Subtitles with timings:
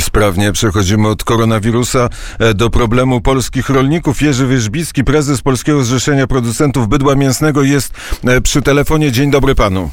[0.00, 2.08] I sprawnie przechodzimy od koronawirusa
[2.38, 4.22] e, do problemu polskich rolników.
[4.22, 9.12] Jerzy Wierzbicki, prezes Polskiego Zrzeszenia Producentów Bydła Mięsnego jest e, przy telefonie.
[9.12, 9.90] Dzień dobry panu.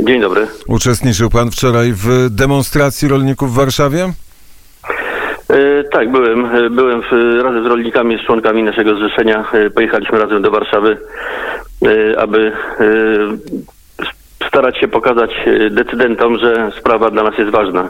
[0.00, 0.46] Dzień dobry.
[0.66, 4.12] Uczestniczył pan wczoraj w demonstracji rolników w Warszawie?
[5.50, 6.48] E, tak, byłem.
[6.74, 7.02] Byłem
[7.42, 9.44] razem z rolnikami, z członkami naszego zrzeszenia.
[9.74, 10.96] Pojechaliśmy razem do Warszawy,
[12.18, 12.52] aby
[14.48, 15.30] starać się pokazać
[15.70, 17.88] decydentom, że sprawa dla nas jest ważna.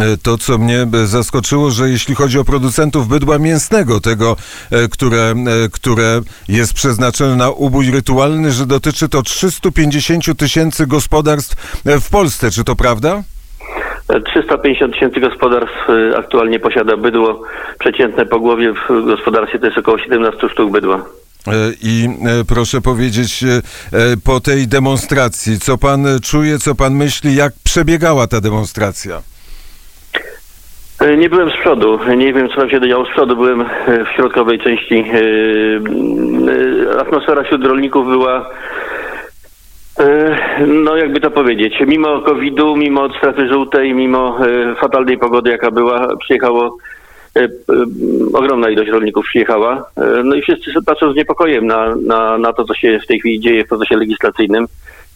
[0.00, 4.36] E, To, co mnie e, zaskoczyło, że jeśli chodzi o producentów bydła mięsnego, tego,
[4.70, 5.34] e, które,
[5.72, 12.50] które jest przeznaczone na ubój rytualny, że dotyczy to 350 tysięcy gospodarstw w Polsce.
[12.50, 13.22] Czy to prawda?
[14.08, 17.42] E, 350 tysięcy gospodarstw aktualnie posiada bydło.
[17.78, 21.04] Przeciętne po głowie w gospodarstwie to jest około 17 sztuk bydła.
[21.82, 22.08] I
[22.48, 23.44] proszę powiedzieć,
[24.24, 29.33] po tej demonstracji, co pan czuje, co pan myśli, jak przebiegała ta demonstracja?
[31.04, 33.66] E, Nie byłem z przodu, nie wiem co tam się działo z przodu, byłem e,
[34.04, 34.94] w środkowej części.
[34.94, 38.50] E, Atmosfera wśród rolników była,
[40.66, 44.38] no jakby to powiedzieć, mimo COVID-u, mimo strefy żółtej, mimo
[44.80, 46.76] fatalnej pogody jaka była, przyjechało,
[48.32, 49.90] ogromna ilość rolników przyjechała.
[50.24, 53.40] No i wszyscy patrzą z niepokojem na, na, na to, co się w tej chwili
[53.40, 54.66] dzieje w procesie legislacyjnym,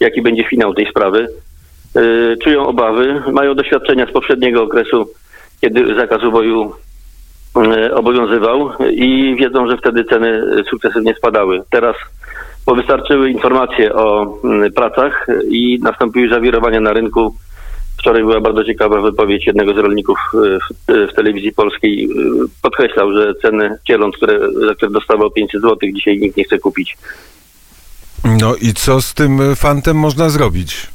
[0.00, 1.28] jaki będzie finał tej sprawy.
[2.42, 5.08] Czują obawy, mają doświadczenia z poprzedniego okresu,
[5.60, 6.72] kiedy zakaz uboju
[7.56, 11.62] e, obowiązywał i wiedzą, że wtedy ceny sukcesywnie spadały.
[11.70, 11.96] Teraz
[12.68, 17.34] bo wystarczyły informacje o mm, pracach i nastąpiły zawirowania na rynku.
[17.98, 22.04] Wczoraj była bardzo ciekawa wypowiedź jednego z rolników e, w, w telewizji polskiej.
[22.04, 22.08] E,
[22.62, 26.96] Podkreślał, że ceny cieląt, które, za które dostawał 500 zł, dzisiaj nikt nie chce kupić.
[28.24, 30.86] No i co z tym fantem można zrobić?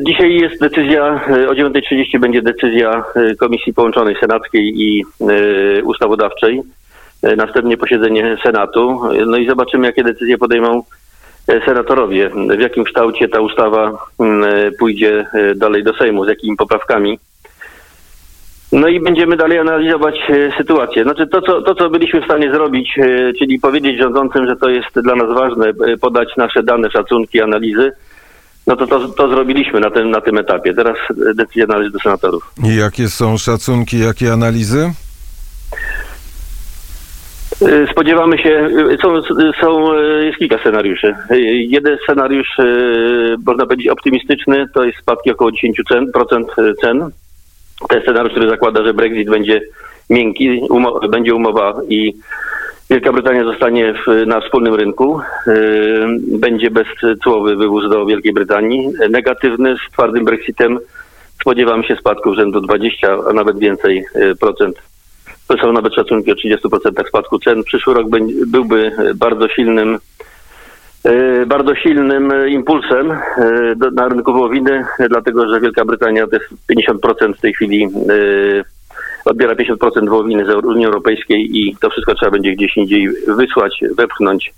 [0.00, 6.62] Dzisiaj jest decyzja, e, o 9.30 będzie decyzja e, Komisji Połączonej Senackiej i e, Ustawodawczej.
[7.36, 9.00] Następnie posiedzenie Senatu.
[9.26, 10.82] No i zobaczymy, jakie decyzje podejmą
[11.64, 12.30] senatorowie.
[12.56, 14.44] W jakim kształcie ta ustawa mm,
[14.78, 15.26] pójdzie
[15.56, 17.18] dalej do Sejmu, z jakimi poprawkami.
[18.72, 20.14] No i będziemy dalej analizować
[20.56, 21.02] sytuację.
[21.02, 22.98] Znaczy to co, to, co byliśmy w stanie zrobić,
[23.38, 27.92] czyli powiedzieć rządzącym, że to jest dla nas ważne, podać nasze dane, szacunki, analizy,
[28.70, 30.74] no to, to to zrobiliśmy na tym, na tym etapie.
[30.74, 30.96] Teraz
[31.34, 32.52] decyzja należy do senatorów.
[32.64, 34.92] I jakie są szacunki, jakie analizy?
[37.62, 39.22] E, Spodziewamy się, e, są,
[39.60, 41.14] są, e, jest kilka scenariuszy.
[41.68, 42.48] Jeden scenariusz,
[43.46, 45.54] można powiedzieć optymistyczny, to jest spadki około 10%
[45.88, 47.10] cen, procent e, cen.
[47.88, 49.60] To jest scenariusz, który zakłada, że Brexit będzie
[50.10, 52.14] miękki, umo- będzie umowa i
[52.90, 55.20] Wielka Brytania zostanie w, na wspólnym rynku.
[55.46, 55.52] E,
[56.38, 58.88] Będzie bezcłowy wywóz do Wielkiej Brytanii.
[59.10, 60.78] Negatywny z twardym Brexitem
[61.40, 64.82] spodziewamy się spadku rzędu 20, a nawet więcej e, procent
[65.48, 67.64] to są nawet szacunki o 30% spadku cen.
[67.64, 68.06] Przyszły rok
[68.46, 69.98] byłby bardzo silnym,
[71.04, 73.12] e, bardzo silnym impulsem
[73.92, 77.88] na rynku wołowiny, dlatego że Wielka Brytania to jest 50% w tej chwili
[79.24, 84.52] odbiera 50% wołowiny z Unii Europejskiej i to wszystko trzeba będzie gdzieś indziej wysłać, wepchnąć.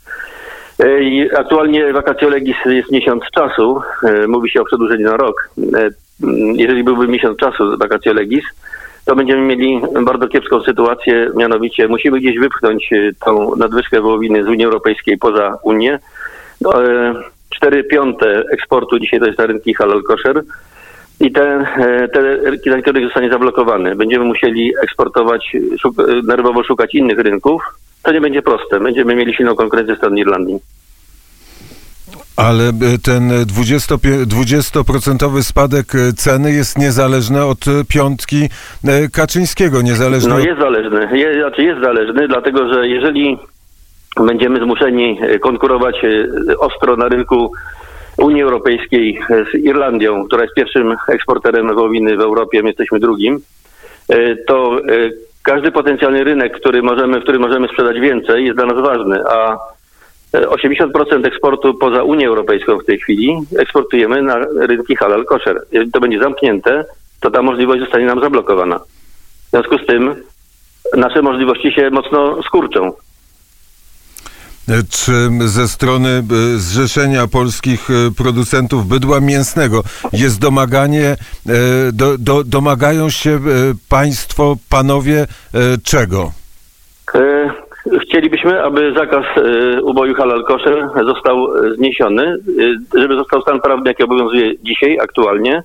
[0.81, 3.81] E, Aktualnie vacatio legis jest miesiąc czasu.
[4.03, 5.49] E, Mówi się o przedłużeniu na rok.
[5.75, 5.89] E,
[6.55, 8.45] Jeżeli byłby miesiąc czasu vacatio legis,
[9.05, 12.91] to będziemy mieli bardzo kiepską sytuację, mianowicie musimy gdzieś wypchnąć
[13.25, 15.99] tą nadwyżkę wołowiny z Unii Europejskiej poza Unię.
[16.61, 17.15] No, e,
[17.51, 20.43] Cztery piąte eksportu dzisiaj to jest na rynki halal kosher
[21.23, 23.97] i te, e, te rynki, na których zostanie zablokowany.
[23.97, 27.63] Będziemy musieli eksportować, szuk e, nerwowo szukać innych rynków.
[28.03, 28.81] To nie będzie proste.
[28.81, 30.59] Będziemy mieli silną konkurencję z strony Irlandii.
[32.37, 32.73] Ale e,
[33.05, 38.49] ten 20, 20% spadek ceny jest niezależny od piątki
[39.13, 43.39] Kaczyńskiego, niezależny No jest zależny, jest, znaczy jest zależny, dlatego że jeżeli
[44.27, 45.97] będziemy zmuszeni konkurować
[46.59, 47.53] ostro na rynku
[48.19, 53.41] Unii Europejskiej e, z Irlandią, która jest pierwszym eksporterem wołowiny w Europie, my jesteśmy drugim,
[54.09, 55.11] e, to e,
[55.43, 59.59] każdy potencjalny rynek, który możemy, w którym możemy sprzedać więcej, jest dla nas ważny, a
[60.35, 65.63] e, 80% eksportu poza Unię Europejską w tej chwili eksportujemy na rynki halal kosher.
[65.73, 66.85] Jeżeli to będzie zamknięte,
[67.21, 68.79] to ta możliwość zostanie nam zablokowana.
[68.79, 70.15] W związku z tym
[70.97, 72.93] nasze możliwości się mocno skurczą.
[74.69, 75.13] E, Czy
[75.49, 76.23] ze strony e,
[76.59, 77.93] Zrzeszenia Polskich e,
[78.23, 79.83] Producentów Bydła Mięsnego
[80.13, 81.17] jest domaganie,
[81.93, 83.39] do, do, domagają się
[83.89, 85.27] państwo, panowie,
[85.85, 86.33] czego?
[88.03, 89.25] Chcielibyśmy, aby zakaz
[89.83, 92.37] uboju halal kosher został zniesiony,
[92.95, 95.63] żeby został stan prawny, jaki obowiązuje dzisiaj, aktualnie.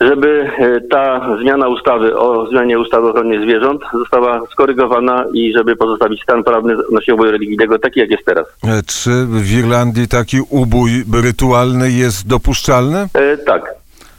[0.00, 5.76] Żeby e, ta zmiana ustawy o zmianie ustawy o ochronie zwierząt została skorygowana i żeby
[5.76, 8.46] pozostawić stan prawny odnośnie uboju religijnego taki, jak jest teraz.
[8.64, 13.08] E, Czy w Irlandii taki ubój rytualny jest dopuszczalny?
[13.14, 13.74] E, tak.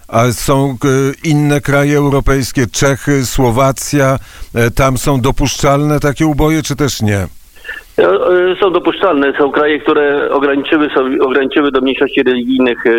[0.07, 0.77] A są e,
[1.29, 4.19] inne kraje europejskie, Czechy, Słowacja,
[4.75, 7.27] tam są dopuszczalne takie uboje, czy też nie?
[7.99, 9.33] E, e, Są dopuszczalne.
[9.37, 12.91] Są kraje, które ograniczyły, sobie, ograniczyły do mniejszości religijnych e,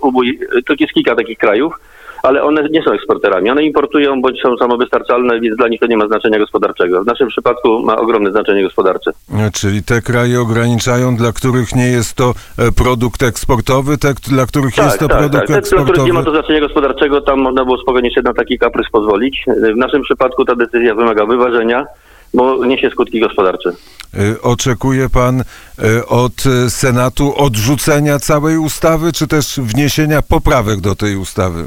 [0.00, 0.38] ubój.
[0.66, 1.74] To jest kilka takich krajów,
[2.22, 3.50] ale one nie są eksporterami.
[3.50, 7.02] One importują bądź są samowystarczalne, więc dla nich to nie ma znaczenia gospodarczego.
[7.02, 9.10] W naszym przypadku ma ogromne znaczenie gospodarcze.
[9.52, 12.34] Czyli te kraje ograniczają, dla których nie jest to
[12.76, 15.46] produkt eksportowy, te, dla których jest to produkt tak.
[15.46, 16.06] Te, dla których eksportowy.
[16.06, 19.44] nie ma to znaczenia gospodarczego, tam można było spokojnie się na taki kaprys pozwolić.
[19.74, 21.86] W naszym przypadku ta decyzja wymaga wyważenia,
[22.34, 23.70] bo niesie skutki gospodarcze.
[24.14, 26.32] E, Oczekuje pan e, od
[26.68, 31.66] Senatu odrzucenia całej ustawy, czy też wniesienia poprawek do tej ustawy?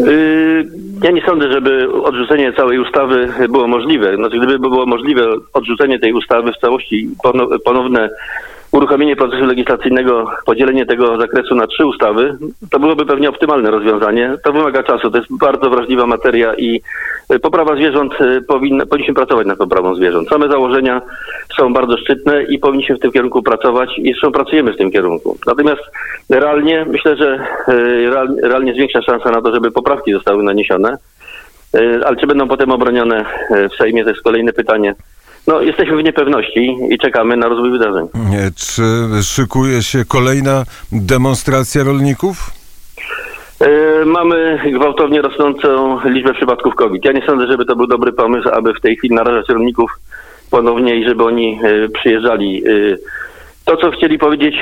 [0.00, 0.68] Yy,
[1.02, 4.16] Ja nie sądzę, żeby odrzucenie całej ustawy było możliwe.
[4.16, 5.22] Znaczy, gdyby było możliwe
[5.52, 8.10] odrzucenie tej ustawy w całości, pono- ponowne
[8.72, 12.36] uruchomienie procesu legislacyjnego, podzielenie tego zakresu na trzy ustawy,
[12.70, 14.34] to byłoby pewnie optymalne rozwiązanie.
[14.44, 16.82] To wymaga czasu, to jest bardzo wrażliwa materia i
[17.34, 20.28] y, poprawa zwierząt, y, powinna, powinniśmy pracować nad poprawą zwierząt.
[20.28, 21.02] Same założenia
[21.56, 25.38] są bardzo szczytne i powinniśmy w tym kierunku pracować i zresztą pracujemy w tym kierunku.
[25.46, 25.82] Natomiast
[26.28, 27.38] realnie myślę, że
[28.10, 30.96] real- realnie jest większa szansa na to, żeby poprawki zostały naniesione.
[32.04, 33.24] Ale czy będą potem obronione
[33.72, 34.94] w Sejmie, to jest kolejne pytanie.
[35.46, 38.06] No, jesteśmy w niepewności i czekamy na rozwój wydarzeń.
[38.30, 38.82] Nie, Czy
[39.22, 42.50] szykuje się kolejna demonstracja rolników?
[43.62, 47.04] Y, Mamy gwałtownie rosnącą liczbę przypadków COVID.
[47.04, 49.90] Ja nie sądzę, żeby to był dobry pomysł, aby w tej chwili narażać rolników
[50.50, 52.62] ponownie i żeby oni y, przyjeżdżali.
[52.68, 52.98] Y,
[53.64, 54.54] To, co chcieli powiedzieć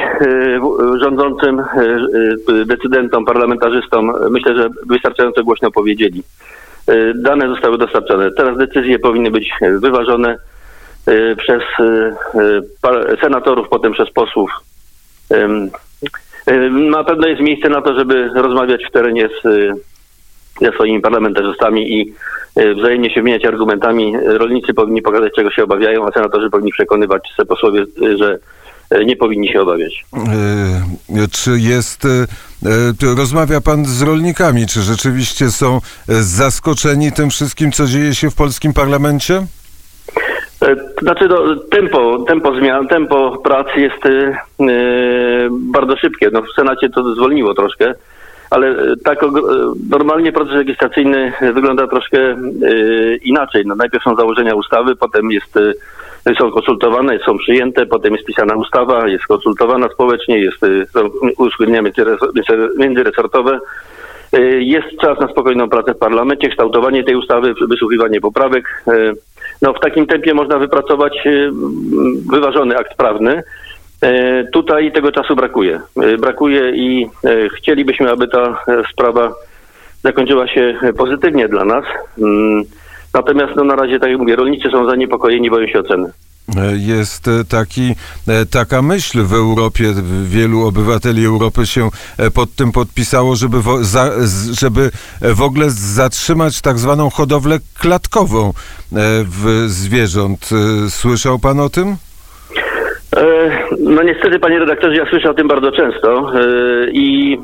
[1.00, 1.62] rządzącym,
[2.66, 6.22] decydentom, parlamentarzystom, myślę, że wystarczająco głośno powiedzieli.
[7.14, 8.30] Dane zostały dostarczone.
[8.32, 10.38] Teraz decyzje powinny być wyważone
[11.36, 12.14] przez y,
[13.14, 14.50] y, senatorów, potem przez posłów.
[15.32, 15.70] Y,
[16.70, 19.72] Na pewno jest miejsce na to, żeby rozmawiać w terenie z, y,
[20.60, 22.12] ze swoimi parlamentarzystami i
[22.60, 24.12] y, wzajemnie się wymieniać argumentami.
[24.26, 28.38] Rolnicy powinni pokazać, czego się obawiają, a senatorzy powinni przekonywać se posłowie, y, że
[28.94, 30.04] y, nie powinni się obawiać.
[31.32, 32.02] Czy jest,
[33.16, 35.80] rozmawia pan z rolnikami, czy rzeczywiście są
[36.20, 39.46] zaskoczeni tym wszystkim, co dzieje się w polskim parlamencie?
[40.62, 44.38] E, Znaczy, no, tempo, tempo zmian, tempo prac jest e,
[45.50, 46.28] bardzo szybkie.
[46.32, 47.94] No, w Senacie to zwolniło troszkę,
[48.50, 49.18] ale e, tak
[49.90, 52.36] normalnie proces legislacyjny wygląda troszkę e,
[53.22, 53.62] inaczej.
[53.66, 58.54] No, najpierw są założenia ustawy, potem jest, e, są konsultowane, są przyjęte, potem jest pisana
[58.54, 60.60] ustawa, jest konsultowana społecznie, jest,
[60.92, 61.00] są
[61.38, 63.58] uzgodnienia międzyres- międzyresortowe.
[64.58, 68.84] Jest czas na spokojną pracę w parlamencie, kształtowanie tej ustawy, wysłuchiwanie poprawek.
[69.62, 71.50] No, w takim tempie można wypracować y,
[72.30, 73.42] wyważony akt prawny.
[74.04, 75.80] Y, Tutaj tego czasu brakuje.
[76.02, 79.32] Y, Brakuje i y, chcielibyśmy, aby ta e, sprawa
[80.02, 81.84] zakończyła się pozytywnie dla nas.
[82.18, 82.64] Mm,
[83.14, 86.10] Natomiast no, na razie, tak jak mówię, rolnicy są zaniepokojeni, boją się oceny.
[86.76, 87.94] Jest e, taki,
[88.28, 89.84] e, taka myśl w Europie,
[90.24, 94.10] wielu obywateli Europy się e, pod tym podpisało, żeby, za,
[94.60, 94.90] żeby
[95.34, 98.52] w ogóle zatrzymać tak zwaną hodowlę klatkową
[99.24, 100.50] w zwierząt.
[100.88, 101.96] Słyszał pan o tym?
[103.80, 106.32] No niestety, panie redaktorze, ja słyszę o tym bardzo często
[106.92, 107.38] i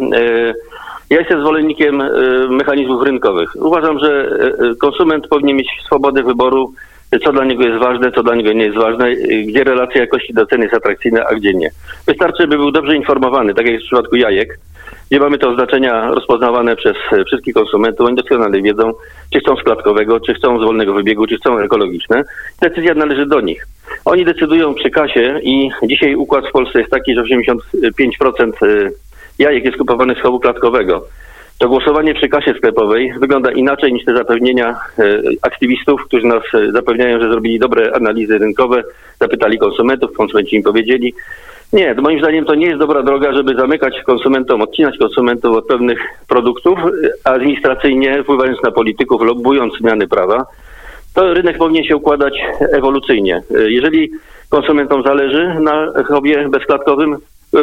[1.10, 2.02] ja jestem zwolennikiem
[2.50, 3.50] mechanizmów rynkowych.
[3.56, 4.38] Uważam, że
[4.80, 6.72] konsument powinien mieć swobodę wyboru,
[7.18, 10.34] co dla niego jest ważne, co dla niego nie jest ważne, e, gdzie relacja jakości
[10.34, 11.70] do ceny jest atrakcyjna, a gdzie nie.
[12.06, 14.58] Wystarczy, by był dobrze informowany, tak jak w przypadku jajek,
[15.10, 18.06] gdzie mamy te oznaczenia rozpoznawane przez e, wszystkich konsumentów.
[18.06, 18.92] Oni doskonale wiedzą,
[19.32, 22.24] czy chcą z klatkowego, czy chcą z wolnego wybiegu, czy chcą ekologiczne.
[22.62, 23.66] Decyzja należy do nich.
[24.04, 28.92] Oni decydują przy kasie i dzisiaj układ w Polsce jest taki, że 85% y,
[29.38, 31.06] jajek jest kupowanych z chowu klatkowego.
[31.58, 36.72] To głosowanie przy kasie sklepowej wygląda inaczej niż te zapewnienia y, aktywistów, którzy nas y,
[36.72, 38.82] zapewniają, że zrobili dobre analizy rynkowe,
[39.20, 41.14] zapytali konsumentów, konsumenci im powiedzieli.
[41.72, 45.98] Nie, moim zdaniem to nie jest dobra droga, żeby zamykać konsumentom, odcinać konsumentów od pewnych
[46.28, 50.46] produktów, y, administracyjnie wpływając na polityków, lobbując zmiany prawa
[51.14, 52.34] to rynek powinien się układać
[52.72, 53.42] ewolucyjnie.
[53.66, 54.10] Jeżeli
[54.48, 57.16] konsumentom zależy na chobie bezklatkowym,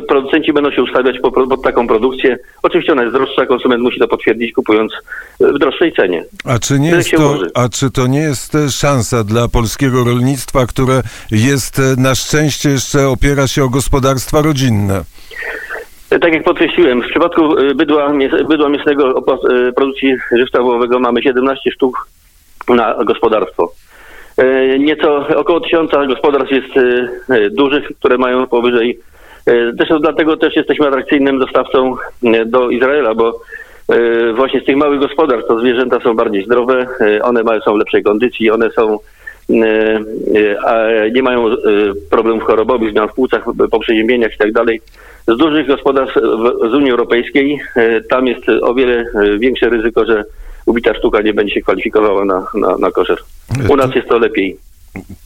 [0.07, 2.38] producenci będą się ustawiać po- pod taką produkcję.
[2.63, 4.91] Oczywiście ona jest droższa, konsument musi to potwierdzić kupując
[5.39, 6.24] w droższej cenie.
[6.45, 7.50] A czy, nie jest to, ułoży.
[7.55, 12.69] a czy to nie jest e, szansa dla polskiego rolnictwa, które jest e, na szczęście
[12.69, 15.03] jeszcze opiera się o gospodarstwa rodzinne?
[16.10, 17.41] Tak jak podkreśliłem, w przypadku
[17.75, 18.13] bydła,
[18.50, 19.21] bydła mięsnego
[19.75, 22.07] produkcji żywca wołowego mamy 17 sztuk
[22.69, 23.74] na gospodarstwo.
[24.79, 26.69] Nieco około tysiąca gospodarstw jest
[27.51, 29.00] dużych, które mają powyżej.
[29.48, 33.41] Y, Zresztą dlatego też jesteśmy atrakcyjnym dostawcą y, do Izraela, bo
[33.93, 36.88] y, właśnie z tych małych gospodarstw to zwierzęta są bardziej zdrowe,
[37.21, 39.00] one mają, są w lepszej kondycji, one są
[40.65, 40.75] a
[41.13, 41.45] nie mają
[42.10, 44.81] problemów chorobowych, zmian w płucach, po przeziębieniach i tak dalej.
[45.27, 46.15] Z dużych gospodarstw
[46.71, 47.60] z Unii Europejskiej
[48.10, 49.05] tam jest o wiele
[49.39, 50.24] większe ryzyko, że
[50.65, 53.17] ubita sztuka nie będzie się kwalifikowała na, na, na koszer.
[53.69, 54.57] U nas jest to lepiej.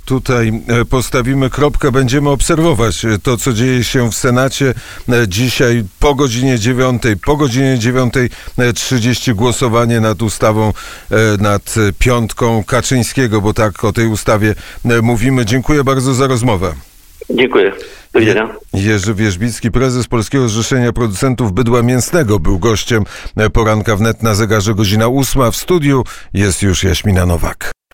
[0.05, 4.73] Tutaj e, postawimy kropkę, będziemy obserwować e, to, co dzieje się w Senacie
[5.09, 10.73] E, dzisiaj po godzinie 9, po godzinie 9.30 głosowanie nad ustawą,
[11.39, 14.55] nad piątką Kaczyńskiego, bo tak o tej ustawie
[15.01, 15.45] mówimy.
[15.45, 16.73] Dziękuję bardzo za rozmowę.
[17.29, 17.71] Dziękuję.
[18.13, 18.55] Do widzenia.
[18.73, 23.03] Jerzy Wierzbicki, prezes Polskiego Zrzeszenia Producentów Bydła Mięsnego, był gościem
[23.53, 25.51] poranka wnet na zegarze godzina ósma.
[25.51, 26.03] W studiu
[26.33, 27.75] jest już Jaśmina Nowak.